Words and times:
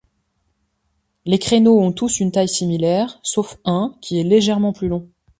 Les 1.25 1.37
créneaux 1.37 1.79
ont 1.79 1.91
tous 1.91 2.21
une 2.21 2.31
taille 2.31 2.49
similaire, 2.49 3.19
sauf 3.21 3.57
un 3.65 3.95
qui 4.01 4.19
est 4.19 4.23
légèrement 4.23 4.73
plus 4.73 4.87
long. 4.87 5.07